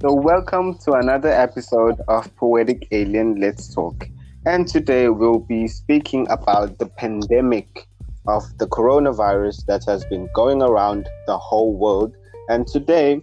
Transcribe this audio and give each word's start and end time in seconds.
So, 0.00 0.12
welcome 0.14 0.78
to 0.84 0.92
another 0.92 1.28
episode 1.30 1.96
of 2.06 2.32
Poetic 2.36 2.86
Alien 2.92 3.34
Let's 3.40 3.74
Talk. 3.74 4.08
And 4.46 4.64
today 4.68 5.08
we'll 5.08 5.40
be 5.40 5.66
speaking 5.66 6.24
about 6.30 6.78
the 6.78 6.86
pandemic 6.86 7.88
of 8.28 8.44
the 8.58 8.68
coronavirus 8.68 9.66
that 9.66 9.84
has 9.86 10.04
been 10.04 10.28
going 10.36 10.62
around 10.62 11.08
the 11.26 11.36
whole 11.36 11.74
world. 11.74 12.14
And 12.48 12.64
today 12.64 13.20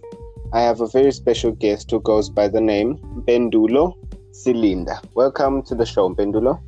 I 0.52 0.60
have 0.60 0.82
a 0.82 0.86
very 0.86 1.12
special 1.12 1.52
guest 1.52 1.92
who 1.92 1.98
goes 2.02 2.28
by 2.28 2.46
the 2.46 2.60
name 2.60 2.98
Bendulo 3.26 3.94
Silinda. 4.32 5.02
Welcome 5.14 5.62
to 5.62 5.74
the 5.74 5.86
show, 5.86 6.10
Bendulo. 6.14 6.60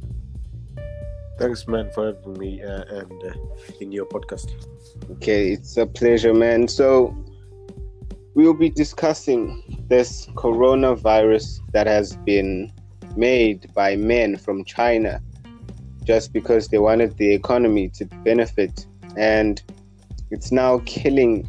Thanks, 1.38 1.68
man, 1.68 1.90
for 1.92 2.06
having 2.14 2.38
me 2.38 2.62
uh, 2.62 2.82
and 2.88 3.12
uh, 3.24 3.32
in 3.82 3.92
your 3.92 4.06
podcast. 4.06 4.48
Okay, 5.16 5.52
it's 5.52 5.76
a 5.76 5.84
pleasure, 5.84 6.32
man. 6.32 6.66
So, 6.66 7.14
we'll 8.38 8.54
be 8.54 8.68
discussing 8.70 9.60
this 9.88 10.26
coronavirus 10.36 11.58
that 11.72 11.88
has 11.88 12.14
been 12.18 12.72
made 13.16 13.68
by 13.74 13.96
men 13.96 14.36
from 14.36 14.64
China 14.64 15.20
just 16.04 16.32
because 16.32 16.68
they 16.68 16.78
wanted 16.78 17.16
the 17.16 17.34
economy 17.34 17.88
to 17.88 18.04
benefit. 18.24 18.86
And 19.16 19.60
it's 20.30 20.52
now 20.52 20.82
killing 20.86 21.48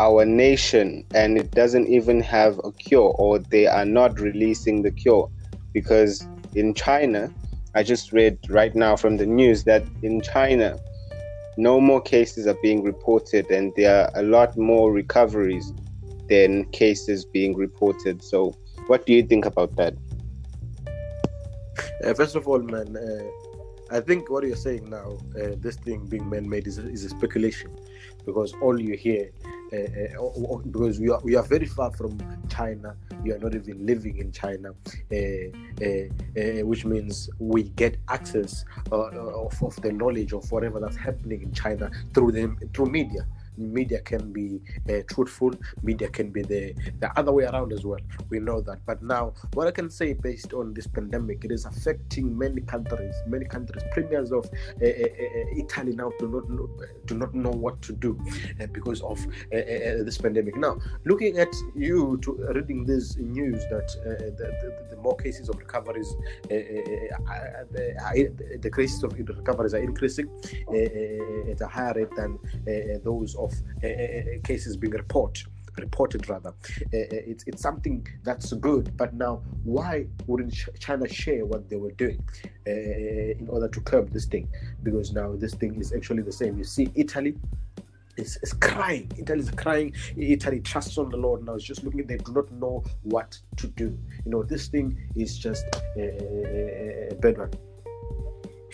our 0.00 0.26
nation, 0.26 1.02
and 1.14 1.38
it 1.38 1.50
doesn't 1.50 1.86
even 1.88 2.20
have 2.20 2.60
a 2.62 2.72
cure, 2.72 3.14
or 3.18 3.38
they 3.38 3.66
are 3.66 3.86
not 3.86 4.20
releasing 4.20 4.82
the 4.82 4.90
cure. 4.90 5.30
Because 5.72 6.28
in 6.54 6.74
China, 6.74 7.32
I 7.74 7.84
just 7.84 8.12
read 8.12 8.36
right 8.50 8.74
now 8.74 8.96
from 8.96 9.16
the 9.16 9.24
news 9.24 9.64
that 9.64 9.84
in 10.02 10.20
China, 10.20 10.78
no 11.56 11.80
more 11.80 12.00
cases 12.00 12.46
are 12.46 12.56
being 12.62 12.82
reported, 12.82 13.50
and 13.50 13.72
there 13.76 14.04
are 14.04 14.10
a 14.14 14.22
lot 14.22 14.56
more 14.56 14.92
recoveries 14.92 15.72
than 16.28 16.64
cases 16.70 17.24
being 17.24 17.56
reported. 17.56 18.22
So, 18.22 18.54
what 18.86 19.06
do 19.06 19.12
you 19.12 19.22
think 19.22 19.44
about 19.46 19.74
that? 19.76 19.94
Uh, 22.04 22.14
first 22.14 22.36
of 22.36 22.46
all, 22.46 22.60
man, 22.60 22.96
uh, 22.96 23.24
I 23.96 24.00
think 24.00 24.30
what 24.30 24.44
you're 24.44 24.56
saying 24.56 24.88
now, 24.88 25.18
uh, 25.42 25.54
this 25.56 25.76
thing 25.76 26.06
being 26.06 26.28
man 26.28 26.48
made, 26.48 26.66
is, 26.66 26.78
is 26.78 27.04
a 27.04 27.08
speculation 27.08 27.70
because 28.24 28.54
all 28.62 28.78
you 28.80 28.96
hear 28.96 29.28
uh, 29.72 29.76
uh, 29.76 30.56
because 30.58 30.98
we 30.98 31.08
are 31.10 31.20
we 31.22 31.36
are 31.36 31.42
very 31.42 31.66
far 31.66 31.90
from 31.92 32.18
China. 32.48 32.96
We 33.22 33.32
are 33.32 33.38
not 33.38 33.54
even 33.54 33.84
living 33.86 34.16
in 34.18 34.32
China, 34.32 34.70
uh, 35.12 36.66
which 36.66 36.84
means 36.84 37.30
we 37.38 37.64
get 37.70 37.96
access 38.08 38.64
uh, 38.90 38.96
of, 38.96 39.62
of 39.62 39.76
the 39.82 39.92
knowledge 39.92 40.32
of 40.32 40.50
whatever 40.50 40.80
that's 40.80 40.96
happening 40.96 41.42
in 41.42 41.52
China 41.52 41.90
through 42.14 42.32
them 42.32 42.58
through 42.74 42.86
media. 42.86 43.26
media 43.56 44.00
can 44.02 44.32
be 44.32 44.60
uh, 44.88 44.98
truthful 45.10 45.52
media 45.82 46.08
can 46.08 46.30
be 46.30 46.42
the 46.42 46.74
the 47.00 47.18
other 47.18 47.32
way 47.32 47.44
around 47.44 47.72
as 47.72 47.84
well 47.84 47.98
we 48.28 48.38
know 48.38 48.60
that 48.60 48.78
but 48.86 49.02
now 49.02 49.32
what 49.54 49.66
i 49.66 49.70
can 49.70 49.90
say 49.90 50.12
based 50.12 50.52
on 50.52 50.72
this 50.74 50.86
pandemic 50.86 51.44
it 51.44 51.50
is 51.50 51.64
affecting 51.64 52.36
many 52.36 52.60
countries 52.62 53.14
many 53.26 53.44
countries 53.44 53.82
premiers 53.92 54.30
of 54.32 54.46
uh, 54.82 54.84
uh, 54.84 54.88
uh 54.88 55.44
italy 55.56 55.94
now 55.94 56.10
do 56.18 56.28
not 56.28 56.48
know, 56.48 56.68
do 57.06 57.14
not 57.16 57.34
know 57.34 57.50
what 57.50 57.80
to 57.82 57.92
do 57.92 58.18
uh, 58.60 58.66
because 58.72 59.02
of 59.02 59.20
uh, 59.26 59.56
this 60.02 60.18
pandemic 60.18 60.56
now 60.56 60.78
looking 61.04 61.38
at 61.38 61.52
you 61.74 62.18
to 62.22 62.32
reading 62.54 62.84
this 62.84 63.16
news 63.16 63.62
that 63.70 63.88
the, 64.38 64.46
the, 64.46 64.86
the, 64.94 65.00
more 65.02 65.16
cases 65.16 65.48
of 65.48 65.58
recoveries 65.58 66.14
the, 66.48 68.58
the, 68.60 68.70
cases 68.70 69.02
of 69.02 69.12
recoveries 69.14 69.72
are 69.74 69.78
increasing 69.78 70.26
at 70.70 71.60
a 71.60 71.66
higher 71.66 71.92
rate 71.94 72.14
than 72.16 72.38
those 73.04 73.34
of 73.40 73.54
eh, 73.82 73.86
eh, 73.86 73.90
eh, 73.90 74.38
cases 74.44 74.76
being 74.76 74.92
report 74.92 75.42
reported 75.78 76.28
rather. 76.28 76.52
It's, 76.92 77.44
it's 77.46 77.62
something 77.62 78.06
that's 78.22 78.52
good, 78.54 78.94
but 78.98 79.14
now 79.14 79.36
why 79.64 80.06
wouldn't 80.26 80.52
China 80.78 81.08
share 81.08 81.46
what 81.46 81.70
they 81.70 81.76
were 81.76 81.92
doing 81.92 82.22
uh, 82.66 82.70
in 82.70 83.46
order 83.48 83.66
to 83.68 83.80
curb 83.82 84.10
this 84.10 84.26
thing? 84.26 84.46
Because 84.82 85.12
now 85.12 85.32
this 85.36 85.54
thing 85.54 85.80
is 85.80 85.94
actually 85.94 86.22
the 86.22 86.32
same. 86.32 86.58
You 86.58 86.64
see, 86.64 86.90
Italy. 86.94 87.34
Is, 88.16 88.38
is 88.42 88.52
crying. 88.52 89.10
Italy 89.16 89.38
is 89.38 89.50
crying. 89.52 89.94
Italy 90.18 90.60
trusts 90.60 90.98
on 90.98 91.08
the 91.08 91.16
Lord 91.16 91.46
now. 91.46 91.54
It's 91.54 91.64
just 91.64 91.82
looking. 91.84 92.04
They 92.06 92.18
do 92.18 92.32
not 92.34 92.50
know 92.52 92.84
what 93.04 93.38
to 93.56 93.68
do. 93.68 93.96
You 94.26 94.30
know, 94.32 94.42
this 94.42 94.66
thing 94.68 94.98
is 95.14 95.38
just 95.38 95.64
a, 95.96 96.00
a, 96.00 97.08
a 97.12 97.14
bad 97.14 97.38
one. 97.38 97.52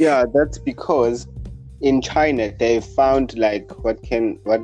Yeah, 0.00 0.24
that's 0.34 0.58
because 0.58 1.28
in 1.80 2.00
China 2.00 2.50
they 2.58 2.80
found 2.80 3.36
like 3.36 3.70
what 3.84 4.02
can 4.02 4.38
what 4.44 4.60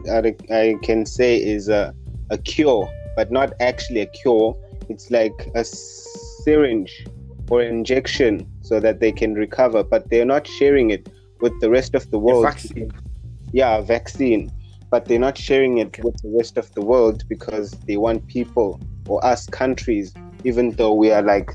I 0.51 0.75
can 0.83 1.05
say 1.05 1.37
is 1.37 1.69
a, 1.69 1.95
a 2.31 2.39
cure, 2.39 2.89
but 3.17 3.31
not 3.31 3.53
actually 3.61 4.01
a 4.01 4.07
cure. 4.07 4.57
It's 4.89 5.11
like 5.11 5.51
a 5.55 5.65
syringe 5.65 7.07
or 7.51 7.63
injection 7.63 8.51
so 8.63 8.81
that 8.81 9.01
they 9.01 9.13
can 9.13 9.35
recover, 9.35 9.83
but 9.85 10.09
they're 10.09 10.25
not 10.25 10.47
sharing 10.47 10.91
it 10.91 11.11
with 11.41 11.59
the 11.61 11.69
rest 11.69 11.95
of 11.95 12.11
the 12.11 12.19
world. 12.19 12.45
A 12.45 12.49
vaccine. 12.49 12.91
Yeah, 13.53 13.81
vaccine, 13.83 14.51
but 14.91 15.05
they're 15.05 15.19
not 15.19 15.37
sharing 15.37 15.79
it 15.79 15.89
okay. 15.89 16.03
with 16.03 16.21
the 16.23 16.33
rest 16.37 16.57
of 16.57 16.73
the 16.75 16.81
world 16.83 17.25
because 17.29 17.73
they 17.87 17.99
want 17.99 18.27
people 18.29 18.81
or 19.07 19.23
us 19.25 19.47
countries, 19.47 20.15
even 20.45 20.71
though 20.73 20.95
we 20.95 21.11
are 21.11 21.21
like 21.23 21.53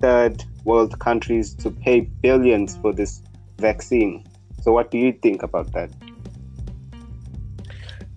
third 0.00 0.42
world 0.64 0.98
countries, 0.98 1.54
to 1.54 1.70
pay 1.70 2.00
billions 2.00 2.76
for 2.78 2.92
this 2.92 3.22
vaccine. 3.58 4.24
So, 4.60 4.72
what 4.72 4.90
do 4.90 4.98
you 4.98 5.12
think 5.12 5.42
about 5.42 5.70
that? 5.72 5.90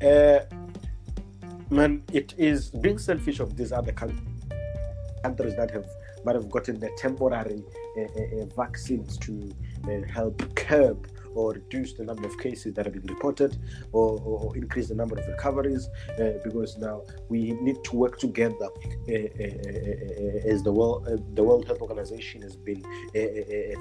Uh, 0.01 0.55
man, 1.69 2.03
it 2.11 2.33
is 2.37 2.69
being 2.69 2.97
selfish 2.97 3.39
of 3.39 3.55
these 3.55 3.71
other 3.71 3.91
countries 3.91 4.23
that 5.55 5.69
have 5.71 5.85
that 6.25 6.35
have 6.35 6.49
gotten 6.51 6.79
the 6.79 6.89
temporary 6.97 7.63
uh, 7.97 8.01
uh, 8.01 8.45
vaccines 8.55 9.17
to 9.19 9.51
help 10.07 10.55
curb 10.55 11.07
or 11.35 11.53
reduce 11.53 11.93
the 11.93 12.03
number 12.03 12.25
of 12.27 12.37
cases 12.37 12.73
that 12.73 12.85
have 12.85 12.93
been 12.93 13.05
reported 13.13 13.57
or, 13.91 14.19
or, 14.25 14.39
or 14.45 14.57
increase 14.57 14.87
the 14.87 14.95
number 14.95 15.17
of 15.17 15.25
recoveries 15.27 15.87
uh, 16.19 16.31
because 16.43 16.77
now 16.77 17.01
we 17.29 17.51
need 17.61 17.77
to 17.83 17.95
work 17.95 18.19
together 18.19 18.51
uh, 18.61 18.67
uh, 18.67 19.15
uh, 19.15 19.45
uh, 19.45 20.49
uh 20.49 20.51
as 20.51 20.63
the 20.63 20.71
world 20.71 21.05
the 21.35 21.43
world 21.43 21.65
health 21.65 21.81
organization 21.81 22.41
has 22.41 22.55
been 22.55 22.81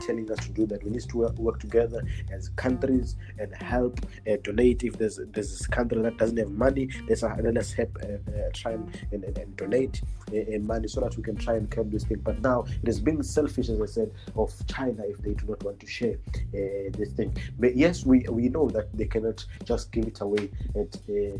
telling 0.02 0.30
us 0.30 0.44
to 0.44 0.52
do 0.52 0.66
that 0.66 0.82
we 0.84 0.90
need 0.90 1.02
to 1.08 1.16
work, 1.18 1.34
work 1.38 1.60
together 1.60 2.02
as 2.32 2.48
countries 2.50 3.16
and 3.38 3.54
help 3.54 4.00
donate 4.42 4.82
if 4.84 4.96
there's 4.98 5.18
there's 5.32 5.64
a 5.64 5.68
country 5.68 6.00
that 6.02 6.16
doesn't 6.16 6.36
have 6.36 6.50
money 6.50 6.88
let's, 7.08 7.22
let's 7.22 7.72
help 7.72 7.96
try 8.54 8.72
and, 8.72 8.96
and, 9.12 9.24
and 9.38 9.56
donate 9.56 10.00
money 10.60 10.86
so 10.88 11.00
that 11.00 11.16
we 11.16 11.22
can 11.22 11.34
try 11.36 11.54
and 11.54 11.70
curb 11.70 11.90
this 11.90 12.04
thing 12.04 12.18
but 12.22 12.40
now 12.42 12.64
it 12.82 12.88
is 12.88 13.00
being 13.00 13.22
selfish 13.22 13.68
as 13.68 13.80
i 13.80 13.86
said 13.86 14.10
of 14.36 14.52
china 14.66 15.02
if 15.06 15.18
they 15.18 15.34
do 15.34 15.46
not 15.48 15.62
want 15.62 15.80
to 15.80 15.86
share 15.86 16.14
this 16.52 17.12
thing 17.12 17.34
But 17.58 17.76
yes, 17.76 18.06
we, 18.06 18.24
we 18.30 18.48
know 18.50 18.68
that 18.70 18.88
they 18.96 19.06
cannot 19.06 19.44
just 19.64 19.90
give 19.92 20.06
it 20.06 20.20
away 20.20 20.48
at, 20.76 20.94
uh, 21.08 21.36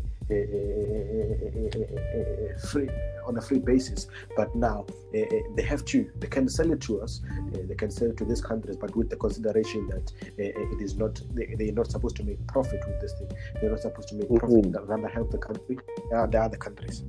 free, 2.69 2.89
on 3.27 3.37
a 3.37 3.41
free 3.41 3.59
basis. 3.59 4.07
But 4.35 4.53
now 4.55 4.85
eh, 5.13 5.23
eh, 5.31 5.39
they 5.55 5.61
have 5.63 5.85
to. 5.85 6.05
They 6.19 6.27
can 6.27 6.47
sell 6.49 6.69
it 6.71 6.81
to 6.81 7.01
us. 7.01 7.21
Eh, 7.55 7.59
they 7.67 7.75
can 7.75 7.89
sell 7.91 8.09
it 8.09 8.17
to 8.17 8.25
these 8.25 8.41
countries, 8.41 8.75
but 8.77 8.93
with 8.95 9.09
the 9.09 9.15
consideration 9.17 9.87
that 9.87 10.11
it 10.37 10.81
is 10.81 10.95
not 10.95 11.19
they, 11.35 11.55
they're 11.57 11.71
not 11.73 11.89
supposed 11.91 12.15
to 12.17 12.23
make 12.23 12.45
profit 12.47 12.81
with 12.87 12.99
this 13.01 13.13
thing. 13.13 13.29
They're 13.61 13.71
not 13.71 13.79
supposed 13.79 14.09
to 14.09 14.15
make 14.15 14.25
mm-hmm. 14.27 14.35
profit. 14.37 14.65
Mm-hmm. 14.71 14.89
Rather 14.91 15.07
help 15.07 15.31
the 15.31 15.37
country, 15.37 15.77
uh, 16.15 16.25
the 16.27 16.39
other 16.41 16.57
countries. 16.57 17.03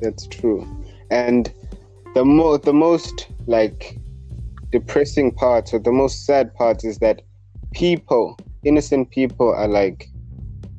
That's 0.00 0.26
true, 0.26 0.66
and 1.10 1.52
the 2.14 2.24
more 2.24 2.56
the 2.58 2.72
most 2.72 3.28
like 3.46 3.98
depressing 4.72 5.32
part 5.32 5.72
or 5.74 5.78
the 5.78 5.92
most 5.92 6.24
sad 6.26 6.52
part 6.54 6.82
is 6.84 6.98
that 6.98 7.22
people, 7.76 8.38
innocent 8.64 9.10
people, 9.10 9.52
are 9.54 9.68
like, 9.68 10.08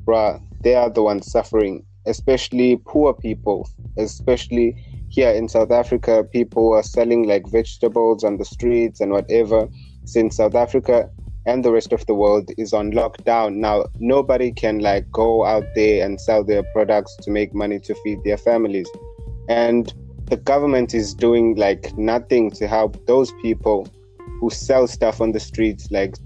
bruh, 0.04 0.42
they 0.64 0.74
are 0.74 0.90
the 0.90 1.00
ones 1.02 1.30
suffering, 1.30 1.86
especially 2.06 2.74
poor 2.86 3.14
people, 3.14 3.70
especially 3.98 4.70
here 5.08 5.30
in 5.30 5.48
South 5.48 5.70
Africa. 5.70 6.24
People 6.32 6.72
are 6.72 6.82
selling 6.82 7.28
like 7.28 7.46
vegetables 7.48 8.24
on 8.24 8.36
the 8.36 8.44
streets 8.44 9.00
and 9.00 9.12
whatever. 9.12 9.68
Since 10.06 10.38
South 10.38 10.56
Africa 10.56 11.08
and 11.46 11.64
the 11.64 11.70
rest 11.70 11.92
of 11.92 12.04
the 12.06 12.14
world 12.14 12.50
is 12.58 12.72
on 12.72 12.90
lockdown 12.90 13.56
now, 13.56 13.84
nobody 14.00 14.50
can 14.50 14.80
like 14.80 15.08
go 15.12 15.44
out 15.44 15.66
there 15.76 16.04
and 16.04 16.20
sell 16.20 16.42
their 16.42 16.64
products 16.72 17.14
to 17.22 17.30
make 17.30 17.54
money 17.54 17.78
to 17.78 17.94
feed 18.02 18.24
their 18.24 18.36
families. 18.38 18.90
And 19.48 19.92
the 20.24 20.36
government 20.36 20.94
is 20.94 21.14
doing 21.14 21.54
like 21.54 21.96
nothing 21.96 22.50
to 22.52 22.66
help 22.66 23.06
those 23.06 23.30
people 23.40 23.86
who 24.40 24.50
sell 24.50 24.88
stuff 24.88 25.20
on 25.20 25.30
the 25.30 25.40
streets, 25.40 25.90
like 25.92 26.16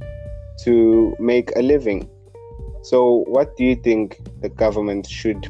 to 0.58 1.16
make 1.18 1.54
a 1.56 1.62
living. 1.62 2.08
So, 2.82 3.24
what 3.28 3.56
do 3.56 3.64
you 3.64 3.76
think 3.76 4.18
the 4.40 4.48
government 4.48 5.06
should 5.08 5.48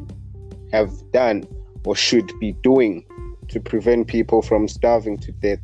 have 0.72 0.90
done 1.12 1.46
or 1.84 1.96
should 1.96 2.30
be 2.40 2.52
doing 2.62 3.04
to 3.48 3.60
prevent 3.60 4.06
people 4.08 4.42
from 4.42 4.68
starving 4.68 5.18
to 5.18 5.32
death? 5.32 5.58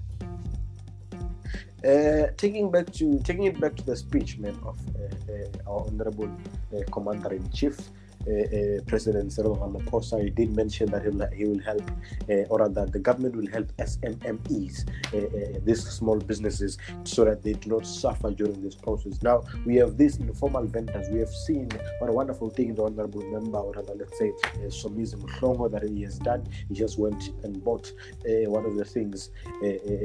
Uh, 1.85 2.33
taking 2.37 2.71
back 2.71 2.93
to 2.93 3.19
taking 3.21 3.45
it 3.45 3.61
back 3.61 3.77
to 3.77 3.85
the 3.85 3.95
speech, 3.97 4.39
man, 4.39 4.59
of 4.65 4.79
uh, 4.97 5.33
uh, 5.33 5.71
our 5.73 5.87
honorable 5.87 6.31
uh, 6.75 6.81
commander 6.91 7.35
in 7.35 7.49
chief, 7.51 7.77
Uh, 8.29 8.33
uh, 8.33 8.81
President 8.87 9.33
Cyril 9.33 9.57
Ramaphosa, 9.57 10.23
he 10.23 10.29
did 10.31 10.55
mention 10.55 10.91
that 10.91 11.03
he'll, 11.03 11.27
he 11.33 11.45
will 11.47 11.61
help, 11.61 11.91
uh, 12.29 12.33
or 12.53 12.69
that 12.69 12.93
the 12.93 12.99
government 12.99 13.35
will 13.35 13.47
help 13.51 13.67
SMMEs, 13.79 14.87
uh, 15.15 15.59
these 15.65 15.83
small 15.89 16.17
businesses, 16.19 16.77
so 17.05 17.25
that 17.25 17.43
they 17.43 17.55
do 17.55 17.71
not 17.71 17.87
suffer 17.87 18.31
during 18.31 18.63
this 18.63 18.75
process. 18.75 19.23
Now, 19.23 19.45
we 19.65 19.77
have 19.77 19.97
these 19.97 20.17
informal 20.17 20.65
vendors. 20.65 21.09
We 21.11 21.21
have 21.21 21.31
seen 21.33 21.71
what 22.01 22.11
a 22.11 22.13
wonderful 22.13 22.51
thing 22.51 22.75
the 22.75 22.85
Honorable 22.85 23.23
Member, 23.23 23.59
or 23.59 23.73
rather, 23.73 23.95
let's 23.95 24.19
say, 24.19 24.31
uh, 24.45 24.49
Somizi 24.69 25.15
Mhlongo, 25.15 25.71
that 25.71 25.89
he 25.89 26.03
has 26.03 26.19
done. 26.19 26.47
He 26.69 26.75
just 26.75 26.99
went 26.99 27.31
and 27.45 27.63
bought 27.65 27.91
one 28.27 28.67
of 28.67 28.75
the 28.77 28.85
things, 28.85 29.31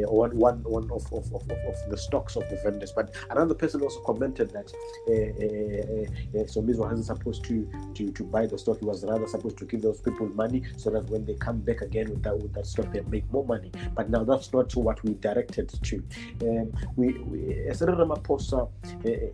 one, 0.07 0.35
one, 0.37 0.63
one 0.63 0.89
of, 0.91 1.05
of, 1.13 1.33
of, 1.33 1.49
of 1.49 1.89
the 1.89 1.97
stocks 1.97 2.37
of 2.37 2.47
the 2.49 2.55
vendors. 2.63 2.93
But 2.93 3.13
another 3.31 3.53
person 3.53 3.81
also 3.81 3.99
commented 4.01 4.51
that 4.53 4.71
uh, 5.09 6.39
uh, 6.39 6.41
uh, 6.43 6.47
so 6.47 6.61
Mizo 6.61 6.79
wasn't 6.83 7.05
supposed 7.05 7.43
to 7.45 7.53
to 7.95 8.12
you 8.19 8.25
to 8.25 8.29
buy 8.31 8.45
the 8.45 8.57
stock. 8.57 8.79
He 8.79 8.85
was 8.85 9.03
rather 9.05 9.27
supposed 9.27 9.57
to 9.57 9.65
give 9.65 9.81
those 9.81 9.99
people 9.99 10.29
money 10.29 10.61
so 10.77 10.89
that 10.91 11.05
when 11.09 11.25
they 11.25 11.33
come 11.35 11.59
back 11.59 11.81
again 11.81 12.09
with 12.09 12.23
that, 12.23 12.37
with 12.37 12.53
that 12.53 12.65
stock, 12.67 12.91
they 12.93 13.01
make 13.01 13.29
more 13.31 13.45
money. 13.45 13.69
But 13.95 14.09
now 14.09 14.23
that's 14.23 14.51
not 14.53 14.73
what 14.75 15.03
we 15.03 15.15
directed 15.15 15.73
to. 15.83 16.01
Um, 16.41 16.71
we, 16.95 17.13
we 17.19 17.67
Cyril 17.73 17.97
Ramaphosa 18.05 18.69
uh, 18.69 18.69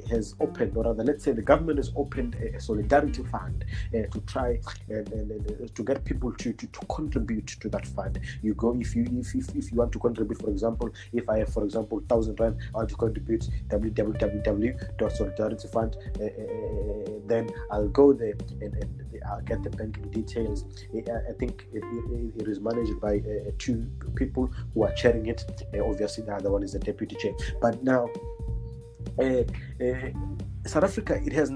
has 0.09 0.33
opened, 0.39 0.75
or 0.77 0.85
rather, 0.85 1.03
let's 1.03 1.23
say 1.23 1.31
the 1.33 1.41
government 1.43 1.77
has 1.77 1.91
opened 1.95 2.35
a, 2.35 2.55
a 2.55 2.59
solidarity 2.59 3.23
fund 3.23 3.65
uh, 3.93 4.05
to 4.11 4.19
try 4.27 4.59
and, 4.89 5.07
and, 5.11 5.31
and, 5.31 5.51
uh, 5.51 5.55
to 5.73 5.83
get 5.83 6.03
people 6.05 6.31
to, 6.33 6.53
to, 6.53 6.67
to, 6.67 6.79
contribute 6.89 7.47
to 7.47 7.69
that 7.69 7.85
fund. 7.87 8.19
You 8.41 8.53
go 8.55 8.75
if 8.79 8.95
you 8.95 9.03
if, 9.19 9.35
if, 9.35 9.55
if 9.55 9.71
you 9.71 9.77
want 9.77 9.91
to 9.93 9.99
contribute, 9.99 10.39
for 10.41 10.49
example, 10.49 10.89
if 11.13 11.27
I 11.29 11.37
have, 11.39 11.49
for 11.53 11.63
example, 11.63 12.01
thousand 12.09 12.39
rand, 12.39 12.57
I 12.73 12.77
want 12.79 12.89
to 12.89 12.95
contribute 12.95 13.47
www.solidarityfund. 13.67 15.95
Uh 15.99 16.01
uh, 16.19 16.23
uh, 16.23 16.27
uh, 16.49 17.19
then 17.27 17.49
I'll 17.71 17.87
go 17.89 18.13
there 18.13 18.33
and, 18.75 19.01
and 19.13 19.23
I'll 19.29 19.41
get 19.41 19.63
the 19.63 19.69
banking 19.69 20.09
details. 20.11 20.65
I, 20.95 20.99
I 21.29 21.33
think 21.37 21.65
it, 21.73 21.83
it, 21.83 22.41
it 22.41 22.47
is 22.47 22.59
managed 22.59 22.99
by 22.99 23.17
uh, 23.17 23.51
two 23.57 23.89
people 24.15 24.51
who 24.73 24.83
are 24.83 24.93
chairing 24.93 25.25
it. 25.27 25.43
Uh, 25.73 25.85
obviously, 25.85 26.23
the 26.25 26.33
other 26.35 26.51
one 26.51 26.63
is 26.63 26.73
the 26.73 26.79
deputy 26.79 27.15
chair. 27.15 27.31
But 27.61 27.83
now, 27.83 28.09
uh, 29.19 29.23
uh 29.81 30.09
South 30.65 30.83
Africa, 30.83 31.19
it 31.25 31.33
has 31.33 31.51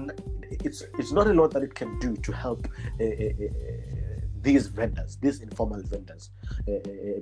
it's 0.50 0.82
it's 0.98 1.12
not 1.12 1.26
a 1.26 1.32
lot 1.34 1.50
that 1.52 1.62
it 1.62 1.74
can 1.74 1.98
do 1.98 2.16
to 2.16 2.32
help 2.32 2.66
uh, 3.00 3.04
uh, 3.04 3.30
these 4.40 4.66
vendors, 4.66 5.16
these 5.20 5.40
informal 5.40 5.82
vendors, 5.82 6.30
uh, 6.68 6.70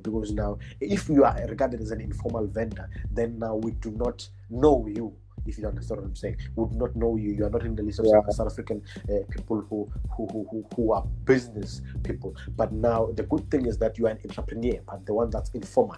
because 0.02 0.32
now 0.32 0.58
if 0.80 1.08
you 1.08 1.24
are 1.24 1.36
regarded 1.48 1.80
as 1.80 1.90
an 1.90 2.00
informal 2.00 2.46
vendor, 2.46 2.88
then 3.10 3.38
now 3.38 3.56
we 3.56 3.72
do 3.72 3.90
not 3.92 4.26
know 4.50 4.86
you 4.88 5.12
if 5.46 5.58
you 5.58 5.66
understand 5.66 6.00
what 6.00 6.06
I'm 6.06 6.16
saying, 6.16 6.36
would 6.56 6.72
not 6.72 6.94
know 6.96 7.16
you. 7.16 7.30
You 7.32 7.46
are 7.46 7.50
not 7.50 7.64
in 7.64 7.74
the 7.74 7.82
list 7.82 7.98
of 8.00 8.06
yeah. 8.06 8.20
South 8.30 8.48
African 8.52 8.82
uh, 9.10 9.14
people 9.30 9.60
who, 9.68 9.90
who, 10.16 10.26
who 10.50 10.64
who 10.76 10.92
are 10.92 11.04
business 11.24 11.82
people. 12.02 12.34
But 12.56 12.72
now 12.72 13.10
the 13.14 13.24
good 13.24 13.50
thing 13.50 13.66
is 13.66 13.78
that 13.78 13.98
you 13.98 14.06
are 14.06 14.10
an 14.10 14.18
entrepreneur, 14.28 14.80
but 14.86 15.04
the 15.06 15.14
one 15.14 15.30
that's 15.30 15.50
informal. 15.50 15.96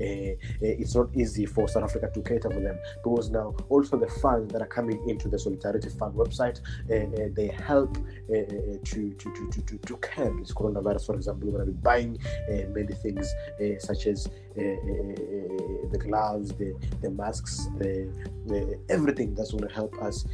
Eh, 0.00 0.30
eh, 0.34 0.36
it's 0.60 0.94
not 0.94 1.08
easy 1.14 1.46
for 1.46 1.68
South 1.68 1.84
Africa 1.84 2.10
to 2.12 2.20
cater 2.22 2.50
for 2.50 2.60
them 2.60 2.78
because 3.02 3.30
now 3.30 3.54
also 3.70 3.96
the 3.96 4.06
funds 4.22 4.52
that 4.52 4.60
are 4.60 4.66
coming 4.66 5.08
into 5.08 5.26
the 5.28 5.38
Solidarity 5.38 5.88
Fund 5.88 6.14
website 6.14 6.60
eh, 6.90 7.28
they 7.32 7.46
help 7.46 7.94
to, 8.28 8.80
to, 8.84 9.12
to, 9.16 9.62
to, 9.62 9.78
to 9.78 9.96
curb 9.98 10.38
this 10.40 10.52
coronavirus. 10.52 11.06
For 11.06 11.14
example, 11.14 11.48
we're 11.50 11.56
going 11.58 11.66
to 11.66 11.72
be 11.72 11.80
buying 11.80 12.18
many 12.74 12.92
things 12.94 13.32
such 13.80 14.06
as 14.06 14.28
the 14.54 15.98
gloves, 15.98 16.50
the, 16.54 16.74
the 17.00 17.10
masks, 17.10 17.66
the, 17.78 18.10
the 18.46 18.78
everything 18.90 19.34
that's 19.34 19.52
going 19.52 19.66
to 19.66 19.74
help 19.74 19.96
us. 19.98 20.26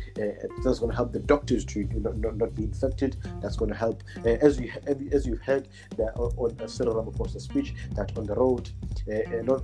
that's 0.64 0.78
going 0.78 0.90
to 0.90 0.96
help 0.96 1.12
the 1.12 1.20
doctors 1.20 1.64
to 1.66 1.84
not, 2.00 2.16
not, 2.18 2.36
not 2.36 2.54
be 2.54 2.64
infected. 2.64 3.16
That's 3.40 3.56
going 3.56 3.70
to 3.70 3.76
help. 3.76 4.02
as 4.24 4.58
you 4.60 4.72
as 5.12 5.26
you've 5.26 5.42
heard, 5.42 5.68
the, 5.96 6.12
on, 6.16 6.56
on 6.60 6.68
Cyril 6.68 6.94
Ramaphosa's 6.94 7.44
speech, 7.44 7.74
that 7.94 8.16
on 8.16 8.24
the 8.24 8.34
road, 8.34 8.70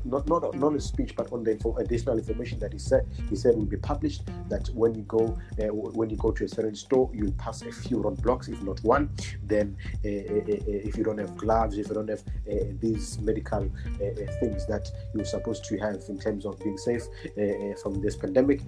not 0.04 0.26
not 0.26 0.42
not 0.42 0.54
not 0.56 0.74
a 0.74 0.80
speech, 0.80 1.14
but 1.16 1.32
on 1.32 1.44
the 1.44 1.52
info, 1.52 1.76
additional 1.76 2.18
information 2.18 2.58
that 2.58 2.72
he 2.72 2.78
said 2.78 3.06
he 3.28 3.36
said 3.36 3.56
will 3.56 3.64
be 3.66 3.76
published. 3.76 4.22
That 4.48 4.68
when 4.70 4.94
you 4.94 5.02
go 5.02 5.38
uh, 5.60 5.64
when 5.72 6.10
you 6.10 6.16
go 6.16 6.30
to 6.32 6.44
a 6.44 6.48
certain 6.48 6.74
store, 6.74 7.10
you'll 7.14 7.32
pass 7.32 7.62
a 7.62 7.72
few 7.72 7.98
roadblocks, 7.98 8.48
if 8.48 8.62
not 8.62 8.80
one. 8.82 9.10
Then 9.42 9.76
uh, 10.04 10.08
uh, 10.08 10.10
uh, 10.10 10.60
if 10.66 10.96
you 10.96 11.04
don't 11.04 11.18
have 11.18 11.36
gloves, 11.36 11.78
if 11.78 11.88
you 11.88 11.94
don't 11.94 12.08
have 12.08 12.22
uh, 12.50 12.54
these 12.80 13.18
medical 13.20 13.70
things 14.40 14.66
that 14.66 14.90
you're 15.14 15.24
supposed 15.24 15.64
to 15.66 15.78
have 15.78 16.02
in 16.08 16.18
terms 16.18 16.44
of 16.46 16.58
being 16.60 16.78
safe 16.78 17.02
from 17.82 18.00
this 18.00 18.16
pandemic, 18.16 18.60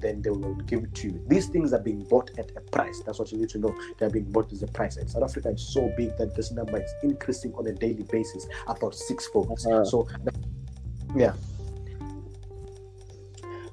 then 0.00 0.22
they 0.22 0.30
will 0.30 0.54
give 0.66 0.84
it 0.84 0.94
to 0.94 1.08
you. 1.08 1.24
These 1.28 1.46
things 1.48 1.72
are 1.72 1.78
being 1.78 2.02
bought 2.04 2.30
at 2.38 2.52
a 2.56 2.60
price. 2.60 3.02
That's 3.04 3.18
what 3.18 3.32
you 3.32 3.38
need 3.38 3.48
to 3.50 3.58
know. 3.58 3.74
They 3.98 4.06
are 4.06 4.10
being 4.10 4.30
bought 4.30 4.52
at 4.52 4.62
a 4.62 4.66
price. 4.66 4.96
And 4.96 5.10
South 5.10 5.22
Africa 5.24 5.50
is 5.50 5.72
so 5.72 5.92
big 5.96 6.16
that 6.18 6.34
this 6.34 6.50
number 6.52 6.82
is 6.82 6.90
increasing 7.02 7.52
on 7.54 7.66
a 7.66 7.72
daily 7.72 8.04
basis, 8.10 8.46
about 8.68 8.94
sixfold. 8.94 9.48
Uh-huh. 9.50 9.84
So. 9.84 10.08
That- 10.24 10.34
Yeah. 11.14 11.32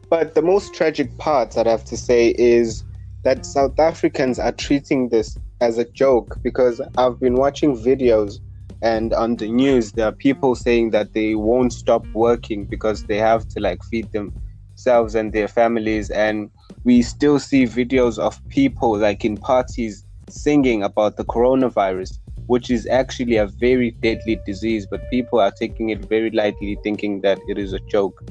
But 0.10 0.36
the 0.36 0.42
most 0.42 0.74
tragic 0.74 1.16
part, 1.18 1.58
I'd 1.58 1.68
have 1.68 1.84
to 1.86 1.98
say, 1.98 2.30
is 2.38 2.84
that 3.24 3.46
South 3.46 3.78
Africans 3.80 4.40
are 4.40 4.54
treating 4.54 5.10
this 5.10 5.38
as 5.60 5.78
a 5.78 5.86
joke 5.86 6.38
because 6.42 6.80
I've 6.98 7.20
been 7.20 7.36
watching 7.36 7.76
videos 7.76 8.40
and 8.84 9.12
on 9.12 9.38
the 9.38 9.48
news 9.50 9.94
there 9.94 10.06
are 10.08 10.12
people 10.12 10.54
saying 10.54 10.92
that 10.92 11.14
they 11.14 11.34
won't 11.34 11.74
stop 11.74 12.06
working 12.14 12.66
because 12.66 13.06
they 13.06 13.18
have 13.18 13.48
to 13.50 13.60
like 13.60 13.84
feed 13.86 14.10
themselves 14.12 15.16
and 15.16 15.34
their 15.34 15.48
families 15.48 16.12
and 16.12 16.52
we 16.84 17.02
still 17.02 17.40
see 17.40 17.64
videos 17.64 18.20
of 18.20 18.40
people 18.50 18.96
like 19.00 19.26
in 19.26 19.36
parties 19.36 20.06
singing 20.30 20.84
about 20.84 21.18
the 21.18 21.26
coronavirus 21.26 22.20
which 22.48 22.72
is 22.72 22.88
actually 22.88 23.36
a 23.38 23.46
very 23.46 23.92
deadly 23.92 24.40
disease, 24.46 24.88
but 24.90 25.08
people 25.12 25.40
are 25.40 25.52
taking 25.52 25.90
it 25.90 26.00
very 26.06 26.32
lightly, 26.32 26.78
thinking 26.84 27.22
that 27.22 27.40
it 27.48 27.58
is 27.58 27.74
a 27.74 27.80
joke. 27.80 28.24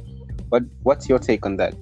But 0.51 0.63
what's 0.83 1.09
your 1.09 1.19
take 1.19 1.47
on 1.47 1.57
that? 1.59 1.75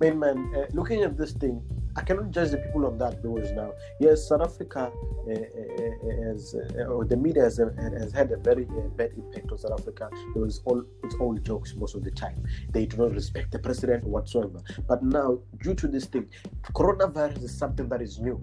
Main 0.00 0.18
man, 0.18 0.52
uh, 0.56 0.62
looking 0.72 1.02
at 1.02 1.16
this 1.16 1.32
thing, 1.32 1.60
I 1.94 2.00
cannot 2.00 2.30
judge 2.30 2.50
the 2.52 2.56
people 2.56 2.86
on 2.86 2.96
that 2.98 3.22
because 3.22 3.52
now, 3.52 3.72
yes, 4.00 4.26
South 4.26 4.40
Africa 4.40 4.90
uh, 4.90 5.30
uh, 5.30 5.34
uh, 5.34 6.24
has, 6.24 6.54
uh, 6.54 6.80
uh, 6.80 6.84
or 6.84 7.04
the 7.04 7.16
media 7.16 7.42
has, 7.42 7.58
has 7.58 8.12
had 8.12 8.32
a 8.32 8.38
very 8.38 8.64
uh, 8.64 8.88
bad 8.96 9.10
impact 9.14 9.52
on 9.52 9.58
South 9.58 9.78
Africa. 9.80 10.08
It 10.34 10.38
was 10.38 10.62
all 10.64 10.82
it's 11.04 11.14
all 11.20 11.34
jokes 11.34 11.74
most 11.76 11.94
of 11.94 12.02
the 12.02 12.10
time. 12.10 12.42
They 12.70 12.86
do 12.86 12.96
not 12.96 13.12
respect 13.12 13.52
the 13.52 13.58
president 13.58 14.04
whatsoever. 14.04 14.62
But 14.88 15.02
now, 15.02 15.40
due 15.62 15.74
to 15.74 15.86
this 15.86 16.06
thing, 16.06 16.30
coronavirus 16.72 17.42
is 17.42 17.54
something 17.56 17.88
that 17.90 18.00
is 18.00 18.18
new. 18.20 18.40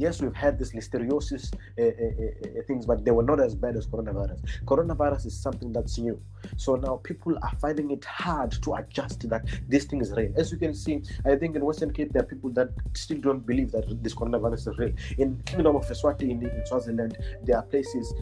Yes, 0.00 0.22
we've 0.22 0.34
had 0.34 0.58
this 0.58 0.72
listeriosis 0.72 1.52
uh 1.52 1.82
uh, 1.82 1.84
uh, 1.84 2.02
uh, 2.02 2.60
uh, 2.60 2.62
things, 2.66 2.86
but 2.86 3.04
they 3.04 3.10
were 3.10 3.22
not 3.22 3.38
as 3.38 3.54
bad 3.54 3.76
as 3.76 3.86
coronavirus. 3.86 4.38
Coronavirus 4.64 5.26
is 5.26 5.34
something 5.46 5.72
that's 5.74 5.98
new. 5.98 6.18
So 6.56 6.74
now 6.76 6.96
people 7.10 7.36
are 7.42 7.52
finding 7.60 7.90
it 7.90 8.02
hard 8.06 8.52
to 8.62 8.74
adjust 8.76 9.28
that 9.28 9.42
this 9.68 9.84
thing 9.84 10.00
is 10.00 10.10
real. 10.12 10.32
As 10.36 10.50
you 10.52 10.56
can 10.56 10.72
see, 10.72 11.02
I 11.26 11.36
think 11.36 11.54
in 11.54 11.62
Western 11.62 11.92
Cape, 11.92 12.14
there 12.14 12.22
are 12.22 12.30
people 12.34 12.48
that 12.58 12.70
still 12.94 13.18
don't 13.18 13.44
believe 13.44 13.72
that 13.72 14.02
this 14.02 14.14
coronavirus 14.14 14.68
is 14.68 14.78
real. 14.78 14.92
In 15.18 15.36
Kingdom 15.44 15.76
of 15.76 15.86
Eswatini, 15.86 16.30
in, 16.30 16.46
in 16.46 16.62
Swaziland, 16.64 17.18
there 17.44 17.58
are 17.58 17.62
places, 17.62 18.14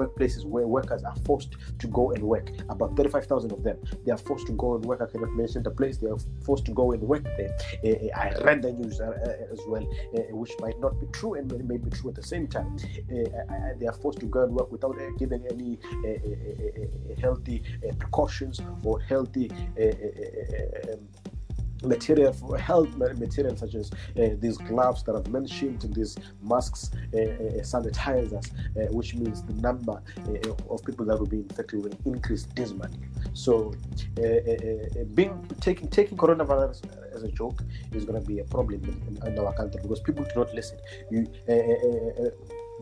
workplaces 0.00 0.44
where 0.44 0.66
workers 0.66 1.04
are 1.04 1.14
forced 1.24 1.54
to 1.78 1.86
go 1.86 2.10
and 2.14 2.22
work. 2.24 2.50
About 2.68 2.96
35,000 2.96 3.52
of 3.52 3.62
them. 3.62 3.78
They 4.04 4.10
are 4.10 4.18
forced 4.18 4.48
to 4.48 4.52
go 4.54 4.74
and 4.74 4.84
work. 4.84 5.00
I 5.00 5.06
cannot 5.06 5.30
mention 5.34 5.62
the 5.62 5.70
place. 5.70 5.98
They 5.98 6.08
are 6.08 6.18
forced 6.44 6.64
to 6.64 6.72
go 6.72 6.90
and 6.90 7.02
work 7.04 7.22
there. 7.36 7.54
I 8.16 8.32
read 8.42 8.62
the 8.62 8.72
news 8.72 8.98
as 9.00 9.60
well, 9.68 9.84
which 10.32 10.50
might 10.60 10.76
not 10.80 10.94
not 10.96 11.00
be 11.00 11.06
true 11.18 11.34
and 11.34 11.50
may 11.68 11.76
be 11.76 11.90
true 11.90 12.10
at 12.10 12.16
the 12.16 12.22
same 12.22 12.46
time. 12.46 12.76
Uh, 13.10 13.78
they 13.78 13.86
are 13.86 13.92
forced 13.92 14.20
to 14.20 14.26
go 14.26 14.44
and 14.44 14.52
work 14.52 14.70
without 14.70 14.96
uh, 15.00 15.10
giving 15.18 15.44
any 15.50 15.78
uh, 16.08 17.20
healthy 17.20 17.62
precautions 17.98 18.60
or 18.84 19.00
healthy. 19.00 19.50
Um, 19.80 21.08
material 21.84 22.32
for 22.32 22.56
health 22.56 22.88
material 22.96 23.54
such 23.54 23.74
as 23.74 23.92
uh, 24.18 24.28
these 24.40 24.56
gloves 24.56 25.02
that 25.04 25.14
I've 25.14 25.28
mentioned 25.28 25.84
and 25.84 25.94
these 25.94 26.16
masks, 26.42 26.90
uh, 27.14 27.18
uh, 27.18 27.26
sanitizers, 27.60 28.46
which 28.90 29.14
means 29.14 29.42
the 29.42 29.52
number 29.60 30.02
of 30.70 30.84
people 30.86 31.04
that 31.04 31.18
will 31.18 31.26
be 31.26 31.40
infected 31.40 31.84
will 31.84 31.92
increase 32.14 32.44
dismally. 32.44 32.96
So, 33.34 33.74
being 35.14 35.46
taking 35.60 35.88
taking 35.88 36.16
coronavirus 36.16 36.80
as 37.16 37.24
a 37.24 37.28
joke 37.28 37.62
is 37.92 38.04
going 38.04 38.20
to 38.22 38.26
be 38.26 38.38
a 38.40 38.44
problem 38.44 38.80
in, 38.84 38.94
in, 39.16 39.26
in, 39.32 39.38
our 39.38 39.52
country 39.54 39.80
because 39.82 40.00
people 40.00 40.24
do 40.24 40.30
not 40.36 40.54
listen. 40.54 40.78
You, 41.10 41.26
eh, 41.48 41.52
eh, 41.52 41.74
eh, 42.22 42.30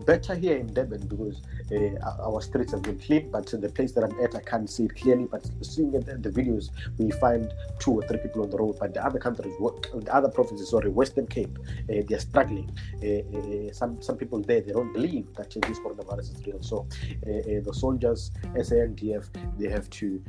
better 0.07 0.35
here 0.35 0.57
in 0.57 0.67
Durban 0.75 1.07
because 1.07 1.41
uh, 1.71 2.27
our 2.29 2.41
streets 2.43 2.73
have 2.73 2.83
been 2.83 2.99
clean, 2.99 3.31
but 3.31 3.47
the 3.47 3.69
place 3.69 3.93
that 3.93 4.03
I'm 4.03 4.19
at, 4.23 4.35
I 4.35 4.41
can't 4.43 4.69
see 4.69 4.85
it 4.87 4.97
clearly. 4.97 5.27
But 5.31 5.49
seeing 5.63 5.93
the, 5.93 6.01
the 6.01 6.31
videos, 6.31 6.71
we 6.99 7.13
find 7.13 7.49
two 7.79 7.93
or 7.93 8.03
three 8.03 8.19
people 8.19 8.43
on 8.43 8.51
the 8.51 8.59
road. 8.59 8.77
But 8.81 8.93
the 8.93 9.07
other 9.07 9.21
countries, 9.21 9.55
the 9.59 10.11
other 10.15 10.29
provinces, 10.29 10.71
sorry, 10.71 10.91
Western 10.91 11.29
Cape, 11.29 11.57
uh, 11.65 12.03
they 12.09 12.15
are 12.17 12.25
struggling. 12.31 12.69
Uh, 13.09 13.73
some 13.73 14.03
some 14.03 14.17
people 14.17 14.41
there, 14.41 14.61
they 14.61 14.73
don't 14.73 14.93
believe 14.93 15.33
that 15.37 15.51
this 15.51 15.79
coronavirus 15.79 16.29
is 16.35 16.43
real. 16.47 16.61
So 16.63 16.89
the 17.23 17.73
soldiers, 17.73 18.33
SANDF, 18.71 19.27
they 19.59 19.69
have 19.69 19.89
to 19.91 20.21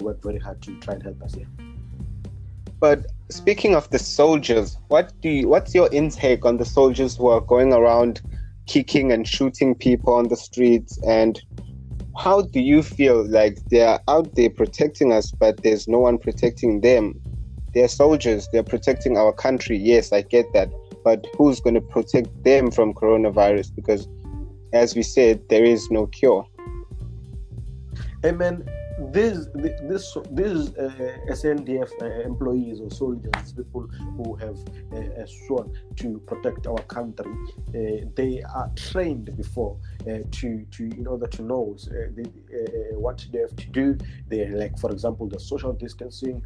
work 0.00 0.22
very 0.22 0.38
hard 0.38 0.60
to 0.62 0.78
try 0.80 0.94
and 0.94 1.02
help 1.02 1.22
us 1.22 1.34
here. 1.34 1.46
Yeah. 1.58 1.64
But 2.90 3.06
speaking 3.30 3.74
of 3.74 3.88
the 3.88 3.98
soldiers, 3.98 4.76
what 4.88 5.10
do 5.22 5.30
you, 5.30 5.48
what's 5.48 5.74
your 5.74 5.90
intake 5.90 6.44
on 6.44 6.58
the 6.58 6.66
soldiers 6.66 7.16
who 7.16 7.28
are 7.28 7.40
going 7.40 7.72
around 7.72 8.20
kicking 8.66 9.10
and 9.10 9.26
shooting 9.26 9.74
people 9.74 10.12
on 10.12 10.28
the 10.28 10.36
streets 10.36 10.98
and 11.06 11.40
how 12.18 12.42
do 12.42 12.60
you 12.60 12.82
feel 12.82 13.26
like 13.26 13.56
they're 13.70 13.98
out 14.06 14.34
there 14.34 14.50
protecting 14.50 15.14
us 15.14 15.30
but 15.30 15.62
there's 15.62 15.88
no 15.88 15.98
one 16.00 16.18
protecting 16.18 16.82
them 16.82 17.18
they're 17.72 17.88
soldiers 17.88 18.48
they're 18.52 18.62
protecting 18.74 19.16
our 19.16 19.32
country 19.32 19.78
yes 19.78 20.12
i 20.12 20.20
get 20.20 20.44
that 20.52 20.70
but 21.02 21.26
who's 21.38 21.60
going 21.60 21.74
to 21.80 21.86
protect 21.96 22.28
them 22.44 22.70
from 22.70 22.92
coronavirus 22.92 23.74
because 23.74 24.06
as 24.74 24.94
we 24.94 25.02
said 25.02 25.40
there 25.48 25.64
is 25.64 25.90
no 25.90 26.04
cure 26.08 26.46
hey 28.22 28.28
amen 28.28 28.62
these 28.98 29.48
this 29.54 30.16
these 30.30 30.76
uh, 30.78 30.90
SNDF 31.30 31.90
uh, 32.00 32.20
employees 32.26 32.80
or 32.80 32.90
soldiers, 32.90 33.52
people 33.56 33.82
who 34.16 34.34
have 34.36 34.56
uh, 34.94 35.26
sworn 35.46 35.72
to 35.96 36.18
protect 36.26 36.66
our 36.66 36.78
country, 36.84 37.32
uh, 37.68 38.06
they 38.14 38.42
are 38.54 38.70
trained 38.76 39.36
before 39.36 39.76
uh, 40.02 40.18
to 40.30 40.64
to 40.70 40.84
in 40.96 41.06
order 41.06 41.26
to 41.26 41.42
know 41.42 41.76
uh, 41.88 41.92
they, 42.14 42.22
what 42.96 43.24
they 43.32 43.40
have 43.40 43.56
to 43.56 43.66
do. 43.70 43.98
They 44.28 44.46
like, 44.48 44.78
for 44.78 44.90
example, 44.92 45.28
the 45.28 45.40
social 45.40 45.72
distancing. 45.72 46.42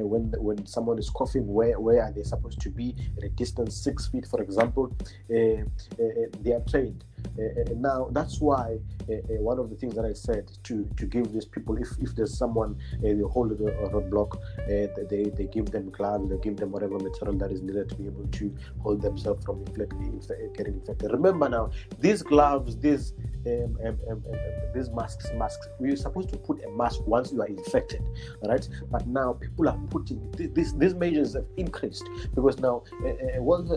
when 0.00 0.34
when 0.38 0.66
someone 0.66 0.98
is 0.98 1.10
coughing, 1.10 1.46
where 1.46 1.78
where 1.78 2.02
are 2.02 2.12
they 2.12 2.24
supposed 2.24 2.60
to 2.62 2.70
be 2.70 2.96
at 3.16 3.22
a 3.22 3.28
distance 3.30 3.76
six 3.76 4.08
feet, 4.08 4.26
for 4.26 4.42
example? 4.42 4.92
they 5.28 6.52
are 6.52 6.64
trained. 6.68 7.04
Eh, 7.38 7.42
eh, 7.56 7.74
now, 7.76 8.08
that's 8.12 8.40
why 8.40 8.78
eh, 9.10 9.20
one 9.38 9.58
of 9.58 9.68
the 9.70 9.76
things 9.76 9.94
that 9.96 10.04
I 10.04 10.12
said 10.12 10.50
to 10.64 10.84
to 10.96 11.06
give 11.06 11.32
these 11.32 11.44
people, 11.44 11.76
if, 11.76 11.88
if 12.00 12.14
there's 12.14 12.36
someone 12.36 12.76
they 13.00 13.18
hold 13.20 13.52
a 13.52 13.56
roadblock, 13.92 14.36
they 14.66 15.30
they 15.36 15.46
give 15.46 15.66
them 15.70 15.90
gland, 15.90 16.30
they 16.30 16.38
give 16.38 16.56
them 16.56 16.70
whatever 16.70 16.98
material 16.98 17.36
that 17.38 17.50
is 17.50 17.60
needed 17.60 17.88
to 17.90 17.94
be 17.96 18.06
able 18.06 18.26
to 18.26 18.54
hold 18.82 19.02
themselves 19.02 19.44
from 19.44 19.60
inflecting, 19.66 20.20
getting 20.56 20.74
infected. 20.74 21.10
Remember 21.12 21.48
now, 21.48 21.70
these 22.00 22.22
gloves, 22.22 22.76
these 22.78 23.12
um, 23.46 23.76
um, 23.84 23.98
um, 24.08 24.24
um, 24.26 24.34
um 24.34 24.36
these 24.74 24.90
masks, 24.90 25.28
masks. 25.36 25.68
We're 25.78 25.96
supposed 25.96 26.30
to 26.30 26.38
put 26.38 26.62
a 26.64 26.70
mask 26.70 27.02
once 27.06 27.32
you 27.32 27.42
are 27.42 27.46
infected, 27.46 28.02
right? 28.48 28.66
But 28.90 29.06
now 29.06 29.34
people 29.34 29.68
are 29.68 29.78
putting 29.90 30.30
these 30.54 30.74
these 30.74 30.94
measures 30.94 31.34
have 31.34 31.46
increased 31.56 32.08
because 32.34 32.58
now 32.58 32.82
uh, 33.04 33.08
uh, 33.38 33.42
World 33.42 33.70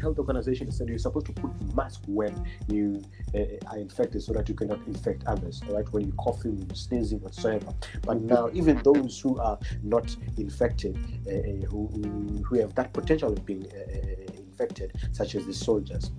Health 0.00 0.18
Organization 0.18 0.70
said 0.72 0.88
you're 0.88 0.98
supposed 0.98 1.26
to 1.26 1.32
put 1.32 1.50
mask 1.76 2.00
when 2.06 2.34
you 2.68 2.83
you 2.84 3.02
uh, 3.34 3.70
are 3.70 3.78
infected 3.78 4.22
so 4.22 4.32
that 4.32 4.48
you 4.48 4.54
cannot 4.54 4.78
infect 4.86 5.22
others, 5.26 5.62
all 5.68 5.76
right? 5.76 5.88
When 5.92 6.04
you're 6.04 6.14
coughing, 6.16 6.56
when 6.58 6.66
you're 6.68 6.76
sneezing, 6.76 7.20
whatsoever. 7.20 7.72
But 8.04 8.20
now, 8.20 8.50
even 8.52 8.78
those 8.82 9.20
who 9.20 9.38
are 9.40 9.58
not 9.82 10.14
infected, 10.36 10.96
uh, 11.26 11.30
uh 11.32 11.66
who, 11.70 12.40
who 12.48 12.60
have 12.60 12.74
that 12.74 12.92
potential 12.92 13.32
of 13.32 13.44
being 13.44 13.66
uh, 13.66 13.76
uh, 13.76 14.32
infected, 14.50 14.92
such 15.12 15.34
as 15.34 15.46
the 15.46 15.54
soldiers, 15.54 16.10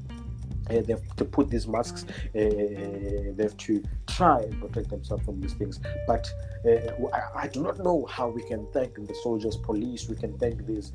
uh, 0.70 0.82
they 0.86 0.94
have 0.94 1.16
to 1.16 1.26
put 1.26 1.50
these 1.50 1.68
masks, 1.68 2.06
uh, 2.10 2.14
they 2.34 3.36
have 3.40 3.58
to 3.58 3.84
try 4.08 4.40
and 4.42 4.60
protect 4.60 4.90
themselves 4.90 5.24
from 5.26 5.40
these 5.40 5.54
things. 5.54 5.80
But 6.08 6.28
uh, 6.66 7.08
I, 7.14 7.44
I, 7.44 7.48
do 7.48 7.62
not 7.62 7.78
know 7.80 8.06
how 8.08 8.28
we 8.30 8.42
can 8.44 8.68
thank 8.74 8.96
the 8.96 9.16
soldiers, 9.24 9.58
police, 9.58 10.10
we 10.10 10.16
can 10.16 10.38
thank 10.38 10.66
these 10.66 10.92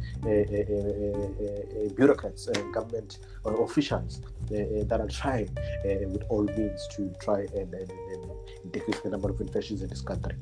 bureaucrats, 1.96 2.46
government 2.72 3.18
officials 3.44 4.20
that 4.50 5.00
are 5.00 5.08
trying 5.08 5.48
with 6.12 6.24
all 6.30 6.44
means 6.44 6.86
to 6.96 7.12
try 7.20 7.40
and, 7.54 7.72
and, 7.74 7.90
and 8.12 8.72
decrease 8.72 9.00
the 9.00 9.10
number 9.10 9.30
of 9.30 9.40
infections 9.40 9.82
in 9.82 9.88
this 9.88 10.00
country. 10.00 10.34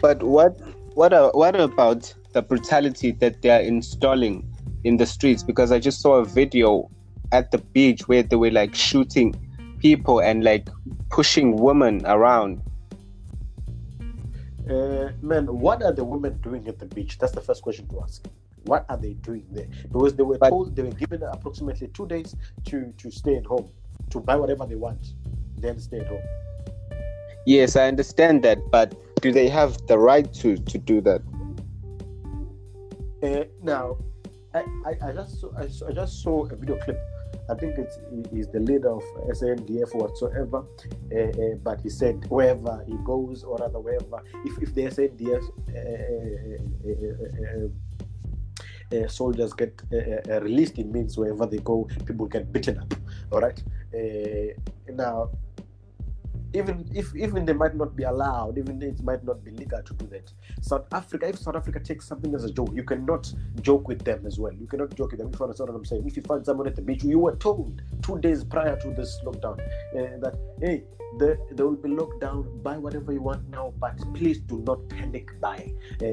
But 0.00 0.22
what, 0.22 0.60
what, 0.94 1.12
are, 1.12 1.30
what 1.32 1.58
about 1.58 2.12
the 2.32 2.42
brutality 2.42 3.10
that 3.12 3.42
they 3.42 3.50
are 3.50 3.60
installing 3.60 4.48
in 4.84 4.96
the 4.96 5.06
streets? 5.06 5.42
Because 5.42 5.72
I 5.72 5.80
just 5.80 6.00
saw 6.00 6.16
a 6.16 6.24
video 6.24 6.88
at 7.34 7.50
the 7.50 7.58
beach 7.58 8.06
where 8.06 8.22
they 8.22 8.36
were 8.36 8.50
like 8.52 8.76
shooting 8.76 9.34
people 9.80 10.20
and 10.20 10.44
like 10.44 10.68
pushing 11.10 11.56
women 11.56 12.00
around. 12.06 12.62
Uh, 14.70 15.10
man, 15.20 15.44
what 15.48 15.82
are 15.82 15.92
the 15.92 16.04
women 16.04 16.40
doing 16.42 16.66
at 16.68 16.78
the 16.78 16.86
beach? 16.86 17.18
That's 17.18 17.32
the 17.32 17.40
first 17.40 17.60
question 17.60 17.88
to 17.88 18.00
ask. 18.02 18.24
What 18.66 18.86
are 18.88 18.96
they 18.96 19.14
doing 19.14 19.44
there? 19.50 19.66
Because 19.82 20.14
they 20.14 20.22
were 20.22 20.38
but, 20.38 20.50
told 20.50 20.76
they 20.76 20.84
were 20.84 20.90
given 20.92 21.24
approximately 21.24 21.88
two 21.88 22.06
days 22.06 22.34
to 22.66 22.94
to 23.02 23.10
stay 23.10 23.34
at 23.34 23.44
home, 23.46 23.68
to 24.10 24.20
buy 24.20 24.36
whatever 24.36 24.64
they 24.64 24.76
want, 24.76 25.12
then 25.58 25.78
stay 25.80 25.98
at 25.98 26.06
home. 26.06 26.22
Yes, 27.46 27.74
I 27.76 27.88
understand 27.88 28.42
that, 28.44 28.58
but 28.70 28.94
do 29.20 29.32
they 29.32 29.48
have 29.48 29.76
the 29.88 29.98
right 29.98 30.32
to 30.42 30.56
to 30.56 30.78
do 30.78 31.00
that? 31.02 31.20
Uh, 33.22 33.44
now, 33.62 33.98
I, 34.54 34.60
I, 34.88 35.08
I 35.08 35.12
just 35.12 35.40
saw, 35.40 35.48
I, 35.58 35.62
I 35.88 35.92
just 35.92 36.22
saw 36.22 36.44
a 36.46 36.56
video 36.56 36.76
clip 36.84 36.98
I 37.50 37.54
think 37.54 37.76
it's, 37.76 37.98
he's 38.32 38.48
the 38.48 38.60
leader 38.60 38.90
of 38.90 39.02
SANDF 39.32 39.94
whatsoever. 39.94 40.64
Uh, 41.12 41.14
uh, 41.18 41.56
but 41.62 41.80
he 41.82 41.90
said 41.90 42.24
wherever 42.30 42.82
he 42.86 42.96
goes, 43.04 43.44
or 43.44 43.58
rather 43.58 43.80
wherever, 43.80 44.22
if, 44.46 44.58
if 44.62 44.74
the 44.74 44.84
SANDF 44.84 45.42
uh, 47.66 47.68
uh, 47.68 47.68
uh, 49.02 49.04
uh, 49.04 49.08
soldiers 49.08 49.52
get 49.52 49.82
released, 50.42 50.78
it 50.78 50.86
means 50.86 51.18
wherever 51.18 51.44
they 51.46 51.58
go, 51.58 51.86
people 52.06 52.26
get 52.26 52.50
beaten 52.52 52.78
up. 52.78 52.94
All 53.30 53.40
right. 53.40 53.62
now 54.90 55.30
even 56.54 56.88
if 56.94 57.14
even 57.16 57.44
they 57.44 57.52
might 57.52 57.74
not 57.74 57.94
be 57.96 58.04
allowed, 58.04 58.56
even 58.58 58.80
it 58.80 59.02
might 59.02 59.22
not 59.24 59.44
be 59.44 59.50
legal 59.50 59.82
to 59.82 59.94
do 59.94 60.06
that. 60.06 60.32
South 60.60 60.86
Africa, 60.92 61.28
if 61.28 61.38
South 61.38 61.56
Africa 61.56 61.80
takes 61.80 62.06
something 62.06 62.34
as 62.34 62.44
a 62.44 62.50
joke, 62.52 62.70
you 62.72 62.84
cannot 62.84 63.32
joke 63.60 63.88
with 63.88 64.04
them 64.04 64.24
as 64.26 64.38
well. 64.38 64.52
You 64.52 64.66
cannot 64.66 64.94
joke 64.94 65.10
with 65.10 65.20
them. 65.20 65.30
If 65.32 65.38
you 65.40 65.44
understand 65.44 65.70
what 65.70 65.76
I'm 65.76 65.84
saying, 65.84 66.06
if 66.06 66.16
you 66.16 66.22
find 66.22 66.44
someone 66.46 66.66
at 66.66 66.76
the 66.76 66.82
beach, 66.82 67.02
you 67.04 67.18
were 67.18 67.34
told 67.36 67.82
two 68.02 68.18
days 68.20 68.44
prior 68.44 68.76
to 68.80 68.88
this 68.90 69.18
lockdown 69.24 69.60
uh, 69.94 70.18
that 70.20 70.34
hey, 70.60 70.84
they, 71.18 71.36
they 71.50 71.62
will 71.62 71.76
be 71.76 71.88
locked 71.88 72.20
down. 72.20 72.48
Buy 72.62 72.76
whatever 72.78 73.12
you 73.12 73.20
want 73.22 73.48
now, 73.50 73.72
but 73.78 73.96
please 74.14 74.38
do 74.38 74.58
not 74.66 74.88
panic 74.88 75.40
buy, 75.40 75.72
uh, 76.02 76.04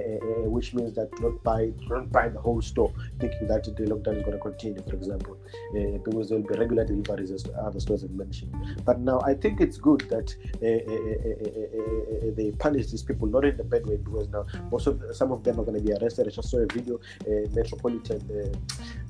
which 0.50 0.74
means 0.74 0.96
that 0.96 1.12
don't 1.20 1.42
buy 1.44 1.72
don't 1.90 2.12
buy 2.12 2.30
the 2.30 2.40
whole 2.40 2.62
store 2.62 2.94
thinking 3.20 3.48
that 3.48 3.64
the 3.64 3.72
lockdown 3.86 4.18
is 4.18 4.24
going 4.24 4.34
to 4.34 4.40
continue, 4.40 4.82
for 4.84 4.94
example, 4.96 5.38
uh, 5.78 5.98
because 6.04 6.30
there 6.30 6.40
will 6.40 6.48
be 6.48 6.58
regular 6.60 6.86
deliveries 6.86 7.32
as 7.32 7.46
other 7.62 7.80
stores 7.80 8.02
have 8.02 8.12
mentioned. 8.12 8.54
But 8.86 9.00
now 9.00 9.22
I 9.22 9.34
think 9.34 9.62
it's 9.62 9.78
good 9.78 10.02
that 10.02 10.34
uh, 10.58 12.36
they 12.36 12.52
punish 12.58 12.88
these 12.88 13.04
people 13.04 13.28
not 13.28 13.46
in 13.46 13.58
the 13.58 13.64
bad 13.64 13.86
way 13.88 13.98
because 13.98 14.28
now 14.30 14.46
most 14.72 14.88
of 14.88 15.00
the, 15.00 15.14
some 15.14 15.32
of 15.32 15.44
them 15.44 15.60
are 15.60 15.64
going 15.64 15.80
to 15.80 15.84
be 15.84 15.94
arrested. 15.94 16.28
I 16.28 16.32
just 16.32 16.50
saw 16.50 16.58
a 16.60 16.68
video, 16.68 17.00
a 17.28 17.48
metropolitan 17.56 18.20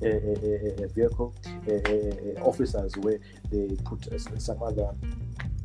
vehicle 0.00 1.34
officers 2.42 2.96
where 2.98 3.18
they 3.50 3.68
put 3.84 4.08
some 4.40 4.62
other 4.62 4.88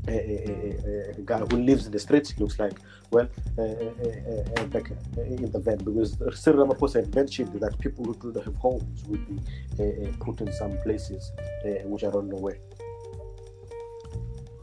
a, 0.08 0.14
eh, 0.14 0.50
a, 0.50 0.68
eh, 0.68 1.10
eh, 1.10 1.20
a, 1.20 1.22
guy 1.26 1.40
who 1.40 1.58
lives 1.64 1.86
in 1.86 1.92
the 1.92 2.00
streets, 2.00 2.32
he 2.32 2.40
looks 2.42 2.60
like, 2.60 2.74
well, 3.12 3.26
back 4.70 4.92
in 5.18 5.52
the 5.52 5.60
van, 5.60 5.78
because 5.80 6.18
Cyril 6.42 6.68
Ramaphosa 6.68 6.96
had 6.96 7.16
mentioned 7.16 7.60
that 7.60 7.78
people 7.80 8.06
who 8.06 8.16
do 8.16 8.32
not 8.34 8.46
have 8.46 8.56
homes 8.56 9.04
would 9.08 9.26
be 9.28 10.12
put 10.20 10.42
in 10.42 10.52
some 10.54 10.78
places, 10.82 11.32
which 11.86 12.04
I 12.04 12.10
don't 12.10 12.30
know 12.30 12.38
where. 12.38 12.58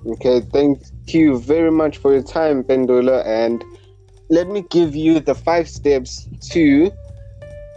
Okay, 0.06 0.40
thank 0.40 0.82
you 1.06 1.38
very 1.38 1.70
much 1.70 1.98
for 1.98 2.12
your 2.12 2.22
time, 2.22 2.62
Pendula. 2.62 3.22
And 3.24 3.64
let 4.28 4.48
me 4.48 4.62
give 4.70 4.94
you 4.94 5.18
the 5.20 5.34
five 5.34 5.66
steps 5.68 6.28
to 6.52 6.90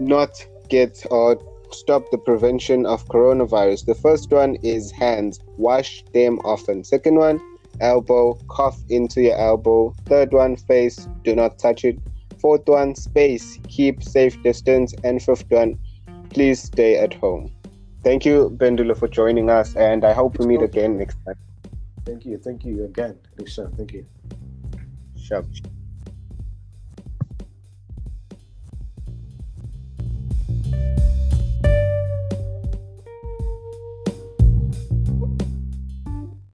not 0.01 0.45
get 0.69 1.05
or 1.09 1.41
stop 1.71 2.03
the 2.11 2.17
prevention 2.17 2.85
of 2.85 3.05
coronavirus. 3.07 3.85
The 3.85 3.95
first 3.95 4.29
one 4.31 4.55
is 4.55 4.91
hands, 4.91 5.39
wash 5.57 6.03
them 6.13 6.39
often. 6.39 6.83
Second 6.83 7.15
one, 7.15 7.39
elbow, 7.79 8.33
cough 8.47 8.79
into 8.89 9.21
your 9.21 9.35
elbow. 9.37 9.93
Third 10.05 10.33
one, 10.33 10.55
face, 10.55 11.07
do 11.23 11.35
not 11.35 11.57
touch 11.59 11.85
it. 11.85 11.97
Fourth 12.39 12.67
one, 12.67 12.95
space, 12.95 13.59
keep 13.67 14.03
safe 14.03 14.41
distance. 14.43 14.93
And 15.03 15.21
fifth 15.21 15.49
one, 15.49 15.77
please 16.29 16.61
stay 16.61 16.97
at 16.97 17.13
home. 17.13 17.51
Thank 18.03 18.25
you, 18.25 18.49
Bendula, 18.57 18.95
for 18.97 19.07
joining 19.07 19.49
us, 19.49 19.75
and 19.75 20.05
I 20.05 20.13
hope 20.13 20.35
it's 20.35 20.45
we 20.45 20.51
meet 20.53 20.59
welcome. 20.59 20.77
again 20.79 20.97
next 20.97 21.17
time. 21.25 21.35
Thank 22.05 22.25
you, 22.25 22.37
thank 22.37 22.63
you 22.63 22.85
again, 22.85 23.17
Rishan. 23.37 23.75
Thank 23.75 23.93
you. 23.93 24.05
Sure. 25.19 25.43